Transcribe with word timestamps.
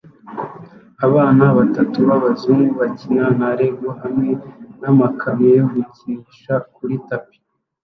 Abana 1.05 1.45
batatu 1.57 1.97
b'abazungu 2.07 2.71
bakina 2.81 3.25
na 3.39 3.49
LEGO 3.59 3.87
hamwe 4.01 4.29
namakamyo 4.81 5.49
yo 5.59 5.65
gukinisha 5.73 6.53
kuri 6.75 6.95
tapi 7.09 7.37